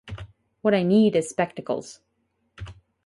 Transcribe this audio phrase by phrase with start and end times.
[0.63, 1.99] What I need is spectacles.